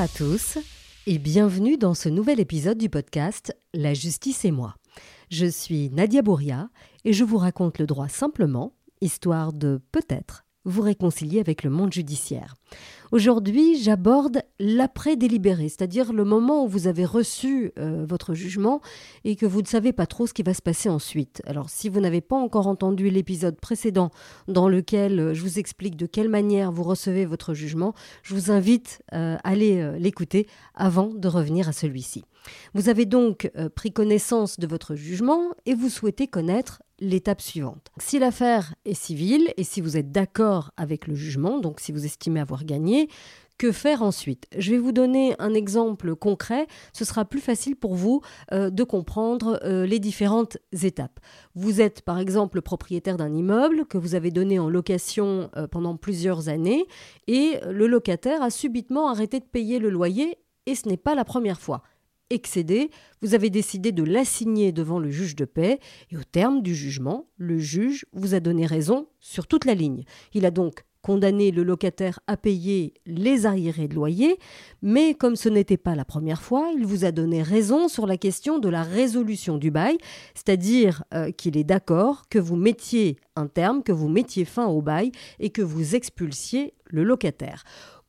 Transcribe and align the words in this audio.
à 0.00 0.08
tous 0.08 0.56
et 1.06 1.18
bienvenue 1.18 1.76
dans 1.76 1.92
ce 1.92 2.08
nouvel 2.08 2.40
épisode 2.40 2.78
du 2.78 2.88
podcast 2.88 3.54
La 3.74 3.92
justice 3.92 4.46
et 4.46 4.50
moi. 4.50 4.76
Je 5.30 5.44
suis 5.44 5.90
Nadia 5.90 6.22
Bouria 6.22 6.70
et 7.04 7.12
je 7.12 7.22
vous 7.22 7.36
raconte 7.36 7.78
le 7.78 7.84
droit 7.84 8.08
simplement, 8.08 8.72
histoire 9.02 9.52
de 9.52 9.78
peut-être 9.92 10.46
vous 10.64 10.82
réconcilier 10.82 11.40
avec 11.40 11.62
le 11.62 11.70
monde 11.70 11.92
judiciaire. 11.92 12.54
Aujourd'hui, 13.12 13.82
j'aborde 13.82 14.42
l'après-délibéré, 14.60 15.68
c'est-à-dire 15.68 16.12
le 16.12 16.24
moment 16.24 16.64
où 16.64 16.68
vous 16.68 16.86
avez 16.86 17.04
reçu 17.04 17.72
euh, 17.76 18.06
votre 18.08 18.34
jugement 18.34 18.80
et 19.24 19.34
que 19.34 19.46
vous 19.46 19.62
ne 19.62 19.66
savez 19.66 19.92
pas 19.92 20.06
trop 20.06 20.28
ce 20.28 20.32
qui 20.32 20.44
va 20.44 20.54
se 20.54 20.62
passer 20.62 20.88
ensuite. 20.88 21.42
Alors, 21.44 21.70
si 21.70 21.88
vous 21.88 21.98
n'avez 21.98 22.20
pas 22.20 22.36
encore 22.36 22.68
entendu 22.68 23.10
l'épisode 23.10 23.58
précédent 23.58 24.10
dans 24.46 24.68
lequel 24.68 25.18
euh, 25.18 25.34
je 25.34 25.42
vous 25.42 25.58
explique 25.58 25.96
de 25.96 26.06
quelle 26.06 26.28
manière 26.28 26.70
vous 26.70 26.84
recevez 26.84 27.24
votre 27.24 27.52
jugement, 27.52 27.94
je 28.22 28.34
vous 28.34 28.52
invite 28.52 29.02
euh, 29.12 29.36
à 29.42 29.48
aller 29.50 29.98
l'écouter 29.98 30.46
avant 30.74 31.08
de 31.08 31.26
revenir 31.26 31.68
à 31.68 31.72
celui-ci. 31.72 32.24
Vous 32.74 32.88
avez 32.88 33.04
donc 33.04 33.50
pris 33.74 33.92
connaissance 33.92 34.58
de 34.58 34.66
votre 34.66 34.94
jugement 34.94 35.50
et 35.66 35.74
vous 35.74 35.88
souhaitez 35.90 36.28
connaître 36.28 36.80
l'étape 37.00 37.40
suivante. 37.40 37.90
Si 37.98 38.18
l'affaire 38.18 38.74
est 38.84 38.94
civile 38.94 39.52
et 39.56 39.64
si 39.64 39.80
vous 39.80 39.96
êtes 39.96 40.12
d'accord 40.12 40.70
avec 40.76 41.06
le 41.06 41.14
jugement, 41.14 41.58
donc 41.58 41.80
si 41.80 41.92
vous 41.92 42.04
estimez 42.04 42.40
avoir 42.40 42.64
gagné, 42.64 43.08
que 43.60 43.72
faire 43.72 44.02
ensuite? 44.02 44.46
Je 44.56 44.70
vais 44.70 44.78
vous 44.78 44.90
donner 44.90 45.34
un 45.38 45.52
exemple 45.52 46.16
concret, 46.16 46.66
ce 46.94 47.04
sera 47.04 47.26
plus 47.26 47.40
facile 47.40 47.76
pour 47.76 47.94
vous 47.94 48.22
euh, 48.52 48.70
de 48.70 48.84
comprendre 48.84 49.60
euh, 49.64 49.84
les 49.84 49.98
différentes 49.98 50.56
étapes. 50.82 51.20
Vous 51.54 51.82
êtes 51.82 52.00
par 52.00 52.18
exemple 52.18 52.62
propriétaire 52.62 53.18
d'un 53.18 53.34
immeuble 53.34 53.84
que 53.84 53.98
vous 53.98 54.14
avez 54.14 54.30
donné 54.30 54.58
en 54.58 54.70
location 54.70 55.50
euh, 55.58 55.66
pendant 55.66 55.96
plusieurs 55.96 56.48
années 56.48 56.86
et 57.26 57.60
le 57.68 57.86
locataire 57.86 58.42
a 58.42 58.48
subitement 58.48 59.10
arrêté 59.10 59.40
de 59.40 59.44
payer 59.44 59.78
le 59.78 59.90
loyer 59.90 60.38
et 60.64 60.74
ce 60.74 60.88
n'est 60.88 60.96
pas 60.96 61.14
la 61.14 61.26
première 61.26 61.60
fois 61.60 61.82
excédé, 62.30 62.90
vous 63.20 63.34
avez 63.34 63.50
décidé 63.50 63.92
de 63.92 64.02
l'assigner 64.02 64.72
devant 64.72 64.98
le 64.98 65.10
juge 65.10 65.36
de 65.36 65.44
paix 65.44 65.78
et 66.10 66.16
au 66.16 66.22
terme 66.22 66.62
du 66.62 66.74
jugement, 66.74 67.26
le 67.36 67.58
juge 67.58 68.06
vous 68.12 68.34
a 68.34 68.40
donné 68.40 68.66
raison 68.66 69.08
sur 69.20 69.46
toute 69.46 69.64
la 69.64 69.74
ligne. 69.74 70.04
Il 70.32 70.46
a 70.46 70.50
donc 70.50 70.84
condamné 71.02 71.50
le 71.50 71.62
locataire 71.62 72.20
à 72.26 72.36
payer 72.36 72.94
les 73.06 73.46
arriérés 73.46 73.88
de 73.88 73.94
loyer, 73.94 74.38
mais 74.82 75.14
comme 75.14 75.36
ce 75.36 75.48
n'était 75.48 75.76
pas 75.76 75.94
la 75.94 76.04
première 76.04 76.42
fois, 76.42 76.70
il 76.76 76.86
vous 76.86 77.04
a 77.04 77.12
donné 77.12 77.42
raison 77.42 77.88
sur 77.88 78.06
la 78.06 78.16
question 78.16 78.58
de 78.58 78.68
la 78.68 78.82
résolution 78.82 79.56
du 79.56 79.70
bail, 79.70 79.96
c'est-à-dire 80.34 81.02
euh, 81.14 81.30
qu'il 81.30 81.56
est 81.56 81.64
d'accord 81.64 82.28
que 82.28 82.38
vous 82.38 82.56
mettiez 82.56 83.16
un 83.36 83.46
terme, 83.46 83.82
que 83.82 83.92
vous 83.92 84.08
mettiez 84.08 84.44
fin 84.44 84.66
au 84.66 84.82
bail 84.82 85.12
et 85.38 85.50
que 85.50 85.62
vous 85.62 85.94
expulsiez 85.94 86.74
le 86.84 87.02
locataire. 87.02 87.64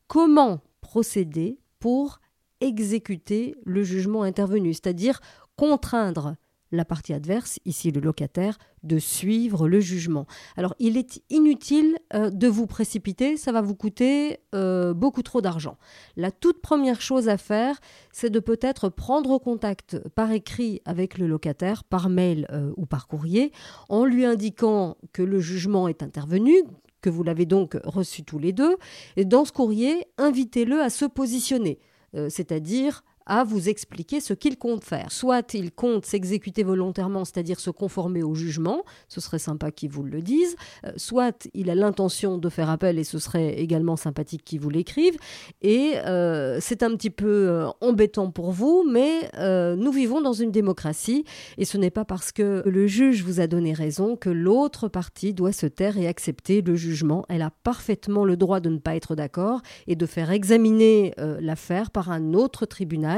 Comment 0.06 0.60
procéder 0.80 1.58
pour 1.78 2.20
exécuter 2.62 3.54
le 3.64 3.82
jugement 3.82 4.22
intervenu, 4.22 4.72
c'est-à-dire 4.72 5.20
contraindre 5.56 6.36
la 6.72 6.84
partie 6.84 7.12
adverse, 7.12 7.58
ici 7.66 7.90
le 7.90 8.00
locataire, 8.00 8.58
de 8.82 8.98
suivre 8.98 9.68
le 9.68 9.78
jugement. 9.78 10.26
Alors 10.56 10.74
il 10.78 10.96
est 10.96 11.22
inutile 11.30 11.98
euh, 12.14 12.30
de 12.30 12.48
vous 12.48 12.66
précipiter, 12.66 13.36
ça 13.36 13.52
va 13.52 13.60
vous 13.60 13.74
coûter 13.74 14.38
euh, 14.54 14.94
beaucoup 14.94 15.22
trop 15.22 15.40
d'argent. 15.40 15.76
La 16.16 16.30
toute 16.30 16.60
première 16.60 17.00
chose 17.00 17.28
à 17.28 17.36
faire, 17.36 17.78
c'est 18.10 18.30
de 18.30 18.40
peut-être 18.40 18.88
prendre 18.88 19.38
contact 19.38 19.98
par 20.14 20.32
écrit 20.32 20.80
avec 20.84 21.18
le 21.18 21.26
locataire, 21.26 21.84
par 21.84 22.08
mail 22.08 22.46
euh, 22.50 22.72
ou 22.76 22.86
par 22.86 23.06
courrier, 23.06 23.52
en 23.88 24.04
lui 24.04 24.24
indiquant 24.24 24.96
que 25.12 25.22
le 25.22 25.40
jugement 25.40 25.88
est 25.88 26.02
intervenu, 26.02 26.54
que 27.02 27.10
vous 27.10 27.22
l'avez 27.22 27.46
donc 27.46 27.76
reçu 27.84 28.24
tous 28.24 28.38
les 28.38 28.52
deux, 28.52 28.76
et 29.16 29.24
dans 29.24 29.44
ce 29.44 29.52
courrier, 29.52 30.06
invitez-le 30.16 30.80
à 30.80 30.88
se 30.88 31.04
positionner. 31.04 31.78
Euh, 32.14 32.28
c'est-à-dire 32.28 33.02
à 33.26 33.44
vous 33.44 33.68
expliquer 33.68 34.20
ce 34.20 34.34
qu'il 34.34 34.58
compte 34.58 34.84
faire. 34.84 35.12
Soit 35.12 35.54
il 35.54 35.72
compte 35.72 36.06
s'exécuter 36.06 36.62
volontairement, 36.62 37.24
c'est-à-dire 37.24 37.60
se 37.60 37.70
conformer 37.70 38.22
au 38.22 38.34
jugement, 38.34 38.84
ce 39.08 39.20
serait 39.20 39.38
sympa 39.38 39.70
qu'il 39.70 39.90
vous 39.90 40.02
le 40.02 40.20
dise, 40.22 40.56
euh, 40.84 40.92
soit 40.96 41.48
il 41.54 41.70
a 41.70 41.74
l'intention 41.74 42.38
de 42.38 42.48
faire 42.48 42.70
appel 42.70 42.98
et 42.98 43.04
ce 43.04 43.18
serait 43.18 43.54
également 43.60 43.96
sympathique 43.96 44.44
qu'il 44.44 44.60
vous 44.60 44.70
l'écrive, 44.70 45.16
et 45.62 45.94
euh, 46.06 46.58
c'est 46.60 46.82
un 46.82 46.90
petit 46.96 47.10
peu 47.10 47.48
euh, 47.48 47.68
embêtant 47.80 48.30
pour 48.30 48.52
vous, 48.52 48.86
mais 48.88 49.30
nous 49.76 49.92
vivons 49.92 50.20
dans 50.20 50.32
une 50.32 50.50
démocratie, 50.50 51.24
et 51.58 51.64
ce 51.64 51.76
n'est 51.76 51.90
pas 51.90 52.04
parce 52.04 52.32
que 52.32 52.62
le 52.66 52.86
juge 52.86 53.22
vous 53.22 53.40
a 53.40 53.46
donné 53.46 53.72
raison 53.72 54.16
que 54.16 54.30
l'autre 54.30 54.88
partie 54.88 55.32
doit 55.32 55.52
se 55.52 55.66
taire 55.66 55.96
et 55.98 56.06
accepter 56.06 56.62
le 56.62 56.74
jugement. 56.74 57.24
Elle 57.28 57.42
a 57.42 57.50
parfaitement 57.50 58.24
le 58.24 58.36
droit 58.36 58.60
de 58.60 58.68
ne 58.68 58.78
pas 58.78 58.96
être 58.96 59.14
d'accord 59.14 59.60
et 59.86 59.96
de 59.96 60.06
faire 60.06 60.30
examiner 60.30 61.14
l'affaire 61.40 61.90
par 61.90 62.10
un 62.10 62.34
autre 62.34 62.66
tribunal 62.66 63.11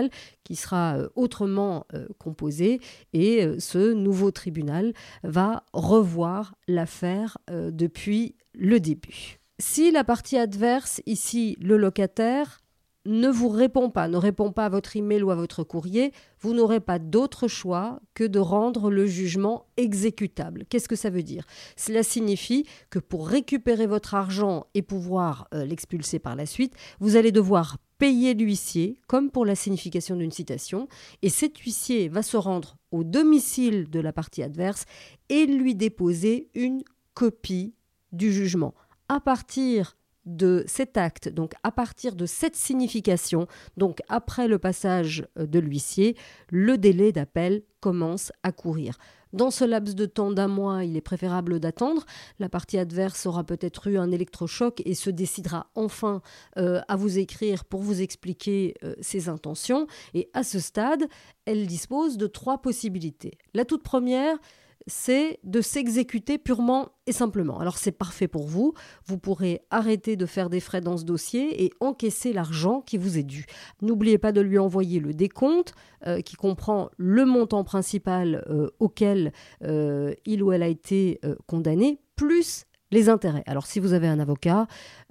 qui 0.44 0.56
sera 0.56 0.96
euh, 0.96 1.08
autrement 1.14 1.86
euh, 1.94 2.06
composé 2.18 2.80
et 3.12 3.44
euh, 3.44 3.58
ce 3.58 3.92
nouveau 3.92 4.30
tribunal 4.30 4.92
va 5.22 5.64
revoir 5.72 6.54
l'affaire 6.68 7.38
depuis 7.48 8.36
le 8.54 8.80
début. 8.80 9.38
Si 9.58 9.90
la 9.90 10.04
partie 10.04 10.36
adverse, 10.36 11.00
ici 11.06 11.56
le 11.60 11.76
locataire, 11.76 12.60
ne 13.06 13.28
vous 13.28 13.50
répond 13.50 13.90
pas, 13.90 14.08
ne 14.08 14.16
répond 14.16 14.50
pas 14.50 14.64
à 14.64 14.68
votre 14.70 14.96
email 14.96 15.22
ou 15.22 15.30
à 15.30 15.34
votre 15.34 15.62
courrier, 15.62 16.12
vous 16.40 16.54
n'aurez 16.54 16.80
pas 16.80 16.98
d'autre 16.98 17.48
choix 17.48 18.00
que 18.14 18.24
de 18.24 18.38
rendre 18.38 18.90
le 18.90 19.04
jugement 19.04 19.66
exécutable. 19.76 20.64
Qu'est-ce 20.70 20.88
que 20.88 20.96
ça 20.96 21.10
veut 21.10 21.22
dire? 21.22 21.44
Cela 21.76 22.02
signifie 22.02 22.66
que 22.88 22.98
pour 22.98 23.28
récupérer 23.28 23.86
votre 23.86 24.14
argent 24.14 24.66
et 24.72 24.80
pouvoir 24.80 25.48
l'expulser 25.52 26.18
par 26.18 26.34
la 26.34 26.46
suite, 26.46 26.74
vous 26.98 27.16
allez 27.16 27.30
devoir 27.30 27.76
payer 28.04 28.34
l'huissier, 28.34 29.00
comme 29.06 29.30
pour 29.30 29.46
la 29.46 29.54
signification 29.54 30.14
d'une 30.14 30.30
citation, 30.30 30.88
et 31.22 31.30
cet 31.30 31.56
huissier 31.56 32.10
va 32.10 32.22
se 32.22 32.36
rendre 32.36 32.76
au 32.90 33.02
domicile 33.02 33.88
de 33.88 33.98
la 33.98 34.12
partie 34.12 34.42
adverse 34.42 34.84
et 35.30 35.46
lui 35.46 35.74
déposer 35.74 36.50
une 36.54 36.82
copie 37.14 37.72
du 38.12 38.30
jugement. 38.30 38.74
À 39.08 39.20
partir 39.20 39.96
de 40.26 40.64
cet 40.66 40.98
acte, 40.98 41.30
donc 41.30 41.54
à 41.62 41.72
partir 41.72 42.14
de 42.14 42.26
cette 42.26 42.56
signification, 42.56 43.46
donc 43.78 44.00
après 44.10 44.48
le 44.48 44.58
passage 44.58 45.26
de 45.36 45.58
l'huissier, 45.58 46.14
le 46.50 46.76
délai 46.76 47.10
d'appel 47.10 47.62
commence 47.80 48.32
à 48.42 48.52
courir. 48.52 48.98
Dans 49.34 49.50
ce 49.50 49.64
laps 49.64 49.96
de 49.96 50.06
temps 50.06 50.30
d'un 50.30 50.46
mois, 50.46 50.84
il 50.84 50.96
est 50.96 51.00
préférable 51.00 51.58
d'attendre. 51.58 52.06
La 52.38 52.48
partie 52.48 52.78
adverse 52.78 53.26
aura 53.26 53.42
peut-être 53.42 53.88
eu 53.88 53.98
un 53.98 54.12
électrochoc 54.12 54.80
et 54.84 54.94
se 54.94 55.10
décidera 55.10 55.66
enfin 55.74 56.22
euh, 56.56 56.80
à 56.86 56.94
vous 56.94 57.18
écrire 57.18 57.64
pour 57.64 57.80
vous 57.80 58.00
expliquer 58.00 58.76
euh, 58.84 58.94
ses 59.00 59.28
intentions. 59.28 59.88
Et 60.14 60.30
à 60.34 60.44
ce 60.44 60.60
stade, 60.60 61.08
elle 61.46 61.66
dispose 61.66 62.16
de 62.16 62.28
trois 62.28 62.62
possibilités. 62.62 63.36
La 63.54 63.64
toute 63.64 63.82
première, 63.82 64.38
c'est 64.86 65.38
de 65.44 65.60
s'exécuter 65.60 66.38
purement 66.38 66.90
et 67.06 67.12
simplement. 67.12 67.58
Alors 67.58 67.78
c'est 67.78 67.92
parfait 67.92 68.28
pour 68.28 68.46
vous, 68.46 68.74
vous 69.06 69.18
pourrez 69.18 69.62
arrêter 69.70 70.16
de 70.16 70.26
faire 70.26 70.50
des 70.50 70.60
frais 70.60 70.80
dans 70.80 70.96
ce 70.96 71.04
dossier 71.04 71.64
et 71.64 71.72
encaisser 71.80 72.32
l'argent 72.32 72.80
qui 72.80 72.98
vous 72.98 73.18
est 73.18 73.22
dû. 73.22 73.46
N'oubliez 73.82 74.18
pas 74.18 74.32
de 74.32 74.40
lui 74.40 74.58
envoyer 74.58 75.00
le 75.00 75.14
décompte 75.14 75.74
euh, 76.06 76.20
qui 76.20 76.36
comprend 76.36 76.90
le 76.96 77.24
montant 77.24 77.64
principal 77.64 78.44
euh, 78.48 78.68
auquel 78.78 79.32
euh, 79.62 80.14
il 80.26 80.42
ou 80.42 80.52
elle 80.52 80.62
a 80.62 80.68
été 80.68 81.20
condamné, 81.46 82.00
plus 82.16 82.64
les 82.90 83.08
intérêts. 83.08 83.42
Alors 83.46 83.66
si 83.66 83.80
vous 83.80 83.92
avez 83.92 84.06
un 84.06 84.20
avocat, 84.20 84.66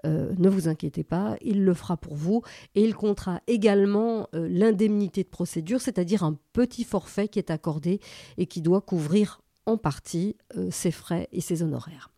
ne 0.06 0.50
vous 0.50 0.68
inquiétez 0.68 1.04
pas, 1.04 1.36
il 1.42 1.66
le 1.66 1.74
fera 1.74 1.98
pour 1.98 2.16
vous 2.16 2.42
et 2.76 2.84
il 2.84 2.96
comptera 2.96 3.42
également 3.48 4.28
l'indemnité 4.34 5.24
de 5.24 5.30
procédure, 5.30 5.82
c'est-à-dire 5.82 6.24
un 6.24 6.38
petit 6.54 6.84
forfait 6.84 7.28
qui 7.28 7.40
est 7.40 7.52
accordé 7.52 8.00
et 8.38 8.46
qui 8.46 8.62
doit 8.62 8.82
couvrir 8.82 9.43
en 9.66 9.78
partie 9.78 10.36
euh, 10.58 10.70
ses 10.72 10.92
frais 10.92 11.28
et 11.32 11.42
ses 11.42 11.64
honoraires. 11.64 12.10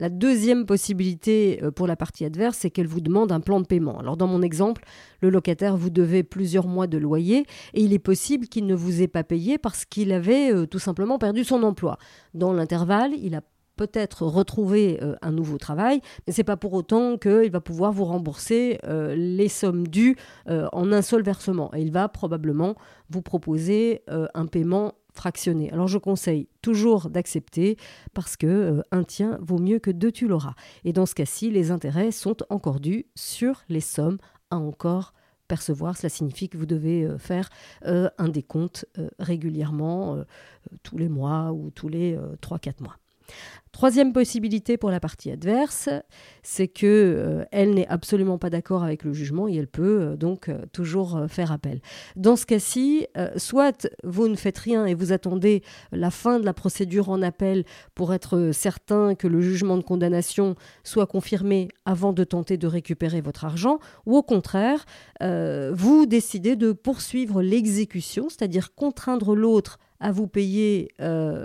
La 0.00 0.10
deuxième 0.10 0.66
possibilité 0.66 1.60
euh, 1.62 1.70
pour 1.70 1.86
la 1.86 1.96
partie 1.96 2.24
adverse, 2.24 2.58
c'est 2.58 2.70
qu'elle 2.70 2.86
vous 2.86 3.00
demande 3.00 3.32
un 3.32 3.40
plan 3.40 3.60
de 3.60 3.66
paiement. 3.66 3.98
Alors 3.98 4.16
dans 4.16 4.26
mon 4.26 4.42
exemple, 4.42 4.84
le 5.20 5.30
locataire 5.30 5.76
vous 5.76 5.90
devait 5.90 6.22
plusieurs 6.22 6.66
mois 6.66 6.86
de 6.86 6.98
loyer 6.98 7.46
et 7.74 7.82
il 7.82 7.92
est 7.92 7.98
possible 7.98 8.48
qu'il 8.48 8.66
ne 8.66 8.74
vous 8.74 9.02
ait 9.02 9.08
pas 9.08 9.24
payé 9.24 9.58
parce 9.58 9.84
qu'il 9.84 10.12
avait 10.12 10.52
euh, 10.52 10.66
tout 10.66 10.78
simplement 10.78 11.18
perdu 11.18 11.44
son 11.44 11.62
emploi. 11.62 11.98
Dans 12.34 12.52
l'intervalle, 12.52 13.12
il 13.14 13.34
a 13.34 13.40
peut-être 13.76 14.26
retrouvé 14.26 15.00
un 15.22 15.32
nouveau 15.32 15.56
travail, 15.56 16.02
mais 16.26 16.32
c'est 16.34 16.44
pas 16.44 16.58
pour 16.58 16.74
autant 16.74 17.16
qu'il 17.16 17.50
va 17.50 17.60
pouvoir 17.62 17.90
vous 17.90 18.04
rembourser 18.04 18.78
les 18.84 19.48
sommes 19.48 19.88
dues 19.88 20.14
en 20.46 20.92
un 20.92 21.00
seul 21.00 21.22
versement. 21.22 21.74
Et 21.74 21.80
il 21.80 21.90
va 21.90 22.06
probablement 22.08 22.76
vous 23.08 23.22
proposer 23.22 24.02
un 24.08 24.46
paiement 24.46 24.92
fractionné. 25.12 25.70
Alors 25.72 25.88
je 25.88 25.98
conseille 25.98 26.48
toujours 26.62 27.10
d'accepter 27.10 27.76
parce 28.14 28.36
que 28.36 28.46
euh, 28.46 28.82
un 28.90 29.04
tien 29.04 29.38
vaut 29.40 29.58
mieux 29.58 29.78
que 29.78 29.90
deux 29.90 30.12
tu 30.12 30.26
l'auras. 30.26 30.54
Et 30.84 30.92
dans 30.92 31.06
ce 31.06 31.14
cas-ci, 31.14 31.50
les 31.50 31.70
intérêts 31.70 32.10
sont 32.10 32.36
encore 32.50 32.80
dus 32.80 33.06
sur 33.14 33.62
les 33.68 33.80
sommes 33.80 34.18
à 34.50 34.56
encore 34.56 35.12
percevoir. 35.48 35.96
Cela 35.96 36.08
signifie 36.08 36.48
que 36.48 36.56
vous 36.56 36.66
devez 36.66 37.04
euh, 37.04 37.18
faire 37.18 37.48
euh, 37.86 38.08
un 38.18 38.28
décompte 38.28 38.86
régulièrement, 39.18 40.24
tous 40.82 40.96
les 40.96 41.08
mois 41.08 41.52
ou 41.52 41.70
tous 41.70 41.88
les 41.88 42.18
3-4 42.40 42.82
mois. 42.82 42.96
Troisième 43.72 44.12
possibilité 44.12 44.76
pour 44.76 44.90
la 44.90 45.00
partie 45.00 45.30
adverse, 45.30 45.88
c'est 46.42 46.68
que 46.68 46.86
euh, 46.86 47.44
elle 47.52 47.72
n'est 47.72 47.88
absolument 47.88 48.36
pas 48.36 48.50
d'accord 48.50 48.84
avec 48.84 49.02
le 49.02 49.14
jugement 49.14 49.48
et 49.48 49.54
elle 49.54 49.66
peut 49.66 50.02
euh, 50.02 50.16
donc 50.16 50.50
euh, 50.50 50.66
toujours 50.74 51.24
faire 51.26 51.52
appel. 51.52 51.80
Dans 52.14 52.36
ce 52.36 52.44
cas-ci, 52.44 53.06
soit 53.36 53.88
vous 54.04 54.28
ne 54.28 54.36
faites 54.36 54.58
rien 54.58 54.84
et 54.84 54.94
vous 54.94 55.12
attendez 55.12 55.62
la 55.90 56.10
fin 56.10 56.38
de 56.38 56.44
la 56.44 56.52
procédure 56.52 57.08
en 57.08 57.22
appel 57.22 57.64
pour 57.94 58.12
être 58.12 58.50
certain 58.52 59.14
que 59.14 59.26
le 59.26 59.40
jugement 59.40 59.78
de 59.78 59.82
condamnation 59.82 60.54
soit 60.84 61.06
confirmé 61.06 61.68
avant 61.86 62.12
de 62.12 62.24
tenter 62.24 62.58
de 62.58 62.66
récupérer 62.66 63.22
votre 63.22 63.46
argent, 63.46 63.78
ou 64.04 64.16
au 64.16 64.22
contraire, 64.22 64.84
vous 65.20 66.06
décidez 66.06 66.56
de 66.56 66.72
poursuivre 66.72 67.42
l'exécution, 67.42 68.28
c'est-à-dire 68.28 68.74
contraindre 68.74 69.34
l'autre 69.34 69.78
à 70.00 70.12
vous 70.12 70.26
payer 70.26 70.88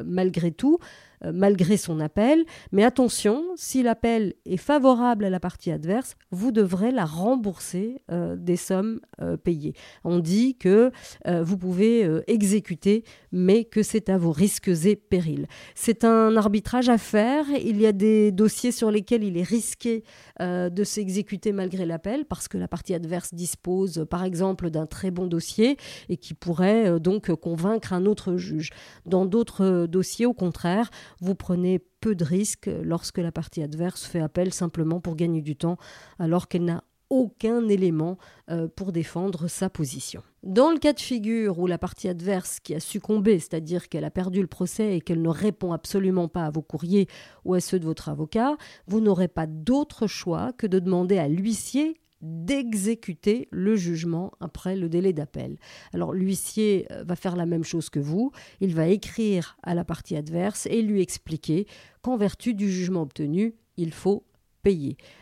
malgré 0.06 0.52
tout 0.52 0.80
euh, 1.26 1.32
malgré 1.34 1.78
son 1.78 2.00
appel. 2.00 2.46
Mais 2.72 2.84
attention, 2.84 3.44
si 3.56 3.82
l'appel 3.82 4.36
est 4.46 4.58
favorable 4.58 5.26
à 5.26 5.32
la 5.32 5.40
partie 5.40 5.72
adverse, 5.72 6.16
vous 6.30 6.52
devrez 6.52 6.92
la 6.92 7.06
rembourser 7.06 8.02
euh, 8.12 8.36
des 8.36 8.56
sommes 8.56 9.00
euh, 9.20 9.36
payées. 9.36 9.74
On 10.04 10.20
dit 10.20 10.56
que 10.56 10.92
vous 11.26 11.58
pouvez 11.58 12.08
exécuter, 12.28 13.04
mais 13.32 13.66
que 13.66 13.84
c'est 13.84 14.10
à 14.10 14.18
vos 14.18 14.32
risques 14.32 14.70
et 14.86 14.96
périls. 14.96 15.48
C'est 15.76 16.04
un 16.04 16.36
arbitrage 16.36 16.90
à 16.90 16.98
faire. 16.98 17.46
Il 17.50 17.80
y 17.82 17.86
a 17.86 17.92
des 17.92 18.32
dossiers 18.32 18.72
sur 18.72 18.92
lesquels 18.92 19.24
il 19.24 19.38
est 19.38 19.44
risqué 19.44 20.04
de 20.40 20.84
s'exécuter 20.84 21.52
malgré 21.52 21.86
l'appel, 21.86 22.26
parce 22.26 22.48
que 22.48 22.58
la 22.58 22.68
partie 22.68 22.94
adverse 22.94 23.34
dispose, 23.34 24.06
par 24.10 24.24
exemple, 24.24 24.70
d'un 24.70 24.86
très 24.86 25.12
bon 25.12 25.28
dossier 25.28 25.78
et 26.10 26.18
qui 26.18 26.34
pourrait 26.34 27.00
donc 27.00 27.34
convaincre 27.36 27.94
un 27.94 28.06
autre 28.06 28.38
juge. 28.38 28.72
Dans 29.06 29.26
d'autres 29.26 29.86
dossiers, 29.88 30.26
au 30.26 30.34
contraire, 30.34 30.90
vous 31.20 31.36
prenez 31.36 31.80
peu 32.02 32.16
de 32.16 32.24
risques 32.24 32.70
lorsque 32.84 33.18
la 33.18 33.32
partie 33.32 33.62
adverse 33.62 34.04
fait 34.04 34.20
appel 34.20 34.54
simplement 34.54 35.00
pour 35.00 35.16
gagner 35.16 35.42
du 35.42 35.56
temps 35.56 35.78
alors 36.20 36.48
qu'elle 36.48 36.66
n'a 36.66 36.84
aucun 37.10 37.68
élément 37.68 38.18
euh, 38.50 38.68
pour 38.68 38.92
défendre 38.92 39.48
sa 39.48 39.70
position. 39.70 40.24
Dans 40.44 40.72
le 40.72 40.78
cas 40.78 40.94
de 40.94 41.00
figure 41.00 41.60
où 41.60 41.68
la 41.68 41.78
partie 41.78 42.10
adverse 42.10 42.60
qui 42.60 42.76
a 42.76 42.80
succombé, 42.80 43.40
c'est-à-dire 43.40 43.90
qu'elle 43.90 44.04
a 44.04 44.12
perdu 44.12 44.42
le 44.42 44.48
procès 44.48 44.98
et 44.98 45.02
qu'elle 45.02 45.22
ne 45.22 45.30
répond 45.30 45.72
absolument 45.72 46.28
pas 46.28 46.46
à 46.46 46.50
vos 46.50 46.62
courriers 46.62 47.08
ou 47.46 47.54
à 47.54 47.60
ceux 47.60 47.80
de 47.80 47.86
votre 47.86 48.10
avocat, 48.10 48.56
vous 48.88 49.00
n'aurez 49.00 49.28
pas 49.28 49.48
d'autre 49.48 50.08
choix 50.08 50.54
que 50.54 50.68
de 50.68 50.80
demander 50.80 51.18
à 51.18 51.28
l'huissier 51.28 52.00
d'exécuter 52.22 53.48
le 53.52 53.76
jugement 53.76 54.32
après 54.40 54.76
le 54.76 54.90
délai 54.90 55.14
d'appel. 55.14 55.58
Alors 55.94 56.14
l'huissier 56.14 56.88
euh, 56.92 57.04
va 57.04 57.16
faire 57.16 57.36
la 57.36 57.46
même 57.46 57.64
chose 57.64 57.90
que 57.90 58.00
vous, 58.00 58.32
il 58.60 58.74
va 58.74 58.88
écrire 58.88 59.58
à 59.64 59.76
la 59.76 59.84
partie 59.84 60.16
adverse 60.16 60.66
et 60.68 60.82
lui 60.82 61.02
expliquer 61.02 61.68
qu'en 62.02 62.18
vertu 62.18 62.54
du 62.54 62.72
jugement 62.72 63.02
obtenu, 63.02 63.56
il 63.78 63.94
faut 63.94 64.24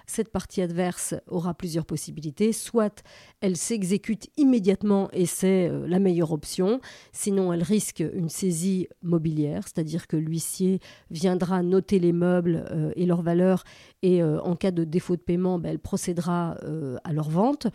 cette 0.07 0.31
partie 0.31 0.61
adverse 0.61 1.15
aura 1.27 1.53
plusieurs 1.53 1.85
possibilités. 1.85 2.53
Soit 2.53 3.03
elle 3.41 3.57
s'exécute 3.57 4.27
immédiatement 4.37 5.09
et 5.13 5.25
c'est 5.25 5.69
euh, 5.69 5.87
la 5.87 5.99
meilleure 5.99 6.31
option. 6.31 6.79
Sinon, 7.11 7.53
elle 7.53 7.63
risque 7.63 8.03
une 8.13 8.29
saisie 8.29 8.87
mobilière, 9.01 9.63
c'est-à-dire 9.63 10.07
que 10.07 10.17
l'huissier 10.17 10.79
viendra 11.11 11.63
noter 11.63 11.99
les 11.99 12.13
meubles 12.13 12.65
euh, 12.71 12.91
et 12.95 13.05
leur 13.05 13.21
valeur 13.21 13.63
et 14.01 14.21
euh, 14.21 14.39
en 14.41 14.55
cas 14.55 14.71
de 14.71 14.83
défaut 14.83 15.15
de 15.15 15.21
paiement, 15.21 15.59
ben, 15.59 15.69
elle 15.69 15.79
procédera 15.79 16.57
à 17.03 17.13
leur 17.13 17.29
vente. 17.29 17.67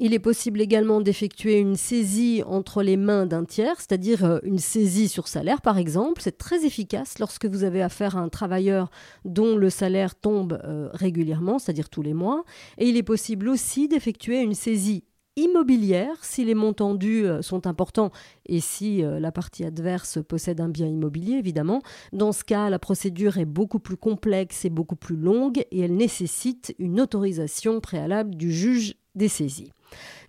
Il 0.00 0.12
est 0.12 0.18
possible 0.18 0.60
également 0.60 1.00
d'effectuer 1.00 1.60
une 1.60 1.76
saisie 1.76 2.42
entre 2.46 2.82
les 2.82 2.96
mains 2.96 3.26
d'un 3.26 3.44
tiers, 3.44 3.76
c'est-à-dire 3.76 4.40
une 4.42 4.58
saisie 4.58 5.08
sur 5.08 5.28
salaire 5.28 5.60
par 5.60 5.78
exemple. 5.78 6.20
C'est 6.20 6.36
très 6.36 6.66
efficace 6.66 7.20
lorsque 7.20 7.46
vous 7.46 7.62
avez 7.62 7.80
affaire 7.80 8.16
à 8.16 8.20
un 8.20 8.28
travailleur 8.28 8.90
dont 9.24 9.56
le 9.56 9.70
salaire 9.70 10.16
tombe 10.16 10.58
euh, 10.64 10.88
régulièrement, 11.04 11.58
c'est-à-dire 11.58 11.88
tous 11.88 12.02
les 12.02 12.14
mois. 12.14 12.44
Et 12.78 12.88
il 12.88 12.96
est 12.96 13.04
possible 13.04 13.48
aussi 13.48 13.88
d'effectuer 13.88 14.40
une 14.40 14.54
saisie 14.54 15.04
immobilière 15.36 16.16
si 16.22 16.44
les 16.44 16.54
montants 16.54 16.94
dus 16.94 17.26
euh, 17.26 17.42
sont 17.42 17.66
importants 17.66 18.10
et 18.46 18.60
si 18.60 19.02
la 19.02 19.32
partie 19.32 19.64
adverse 19.64 20.18
possède 20.26 20.60
un 20.60 20.68
bien 20.68 20.86
immobilier 20.86 21.34
évidemment. 21.34 21.80
Dans 22.12 22.32
ce 22.32 22.44
cas, 22.44 22.70
la 22.70 22.78
procédure 22.78 23.38
est 23.38 23.44
beaucoup 23.44 23.80
plus 23.80 23.96
complexe 23.96 24.64
et 24.64 24.70
beaucoup 24.70 24.96
plus 24.96 25.16
longue 25.16 25.64
et 25.70 25.80
elle 25.80 25.96
nécessite 25.96 26.74
une 26.78 27.00
autorisation 27.00 27.80
préalable 27.80 28.34
du 28.34 28.52
juge 28.52 28.94
des 29.14 29.28
saisies. 29.28 29.72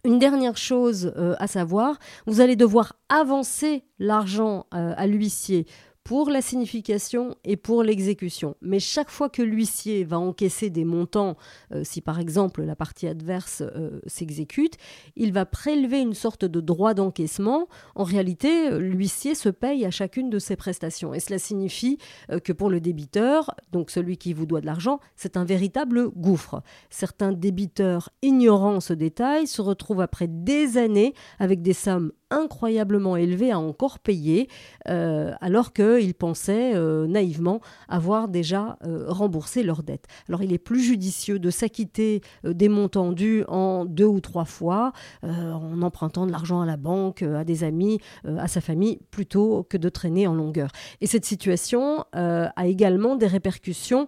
Une 0.03 0.19
dernière 0.19 0.57
chose 0.57 1.11
euh, 1.17 1.35
à 1.39 1.47
savoir, 1.47 1.97
vous 2.27 2.41
allez 2.41 2.55
devoir 2.55 2.93
avancer 3.09 3.83
l'argent 3.97 4.67
euh, 4.73 4.93
à 4.95 5.07
l'huissier 5.07 5.65
pour 6.05 6.29
la 6.29 6.43
signification 6.43 7.35
et 7.43 7.57
pour 7.57 7.81
l'exécution. 7.81 8.55
Mais 8.61 8.79
chaque 8.79 9.09
fois 9.09 9.27
que 9.27 9.41
l'huissier 9.41 10.03
va 10.03 10.19
encaisser 10.19 10.69
des 10.69 10.85
montants, 10.85 11.35
euh, 11.73 11.81
si 11.83 11.99
par 11.99 12.19
exemple 12.19 12.61
la 12.61 12.75
partie 12.75 13.07
adverse 13.07 13.63
euh, 13.63 13.99
s'exécute, 14.05 14.75
il 15.15 15.33
va 15.33 15.47
prélever 15.47 15.99
une 15.99 16.13
sorte 16.13 16.45
de 16.45 16.61
droit 16.61 16.93
d'encaissement. 16.93 17.67
En 17.95 18.03
réalité, 18.03 18.69
l'huissier 18.77 19.33
se 19.33 19.49
paye 19.49 19.83
à 19.83 19.89
chacune 19.89 20.29
de 20.29 20.37
ses 20.37 20.55
prestations. 20.55 21.15
Et 21.15 21.19
cela 21.19 21.39
signifie 21.39 21.97
euh, 22.29 22.39
que 22.39 22.53
pour 22.53 22.69
le 22.69 22.79
débiteur, 22.79 23.55
donc 23.71 23.89
celui 23.89 24.17
qui 24.17 24.33
vous 24.33 24.45
doit 24.45 24.61
de 24.61 24.67
l'argent, 24.67 24.99
c'est 25.15 25.37
un 25.37 25.43
véritable 25.43 26.09
gouffre. 26.11 26.61
Certains 26.91 27.31
débiteurs 27.31 28.11
ignorant 28.21 28.79
ce 28.79 28.93
détail 28.93 29.47
se 29.47 29.63
retrouvent 29.63 30.01
après 30.01 30.27
des 30.27 30.77
années 30.77 31.15
avec 31.39 31.63
des 31.63 31.73
sommes 31.73 32.11
incroyablement 32.35 33.15
élevé 33.15 33.51
à 33.51 33.59
encore 33.59 33.99
payer, 33.99 34.49
euh, 34.89 35.33
alors 35.41 35.73
qu'ils 35.73 36.13
pensaient 36.13 36.75
euh, 36.75 37.07
naïvement 37.07 37.61
avoir 37.87 38.27
déjà 38.27 38.77
euh, 38.85 39.05
remboursé 39.07 39.63
leurs 39.63 39.83
dettes. 39.83 40.05
Alors 40.27 40.43
il 40.43 40.53
est 40.53 40.57
plus 40.57 40.81
judicieux 40.81 41.39
de 41.39 41.49
s'acquitter 41.49 42.21
des 42.43 42.69
montants 42.69 43.11
dus 43.11 43.43
en 43.47 43.85
deux 43.85 44.05
ou 44.05 44.19
trois 44.19 44.45
fois, 44.45 44.91
en 45.23 45.81
empruntant 45.81 46.25
de 46.25 46.31
l'argent 46.31 46.61
à 46.61 46.65
la 46.65 46.77
banque, 46.77 47.21
à 47.21 47.43
des 47.43 47.63
amis, 47.63 47.99
à 48.25 48.47
sa 48.47 48.61
famille, 48.61 48.99
plutôt 49.11 49.65
que 49.69 49.77
de 49.77 49.89
traîner 49.89 50.27
en 50.27 50.33
longueur. 50.33 50.69
Et 51.01 51.07
cette 51.07 51.25
situation 51.25 52.05
a 52.13 52.67
également 52.67 53.15
des 53.15 53.27
répercussions 53.27 54.07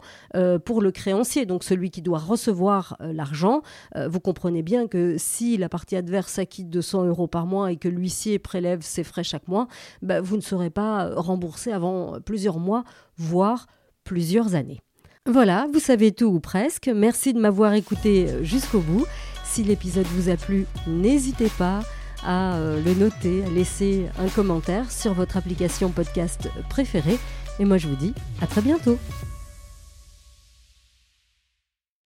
pour 0.66 0.82
le 0.82 0.92
créancier, 0.92 1.46
donc 1.46 1.64
celui 1.64 1.92
qui 1.92 2.02
doit 2.02 2.20
recevoir 2.20 2.98
l'argent. 3.00 3.62
vous 3.96 4.20
comprenez 4.20 4.64
bien 4.64 4.88
que 4.88 5.16
si 5.18 5.58
la 5.58 5.70
partie 5.70 5.96
adverse 5.96 6.34
s'acquitte 6.34 6.70
de 6.70 6.82
100 6.82 7.06
euros 7.06 7.28
par 7.28 7.46
mois 7.46 7.72
et 7.72 7.78
que 7.78 7.88
lui 7.88 8.10
prélève 8.40 8.82
ses 8.82 9.04
frais 9.04 9.24
chaque 9.24 9.48
mois, 9.48 9.68
bah, 10.02 10.22
vous 10.22 10.36
ne 10.36 10.42
serez 10.42 10.70
pas 10.70 11.10
remboursé 11.16 11.72
avant 11.72 12.20
plusieurs 12.22 12.60
mois, 12.60 12.84
voire 13.18 13.68
plusieurs 14.04 14.56
années. 14.56 14.82
Voilà, 15.26 15.68
vous 15.74 15.80
savez 15.80 16.14
tout 16.14 16.26
ou 16.26 16.40
presque. 16.40 16.90
Merci 16.94 17.34
de 17.34 17.40
m'avoir 17.40 17.74
écouté 17.74 18.28
jusqu'au 18.44 18.80
bout. 18.80 19.06
Si 19.44 19.64
l'épisode 19.64 20.06
vous 20.08 20.30
a 20.30 20.38
plu, 20.38 20.66
n'hésitez 20.88 21.50
pas 21.58 21.82
à 22.24 22.56
euh, 22.56 22.82
le 22.84 22.94
noter, 22.94 23.44
à 23.46 23.50
laisser 23.50 24.08
un 24.20 24.30
commentaire 24.30 24.92
sur 24.92 25.14
votre 25.14 25.38
application 25.38 25.90
podcast 25.90 26.50
préférée. 26.70 27.18
Et 27.60 27.66
moi 27.66 27.78
je 27.78 27.88
vous 27.88 27.96
dis 27.96 28.14
à 28.42 28.48
très 28.48 28.62
bientôt. 28.62 28.98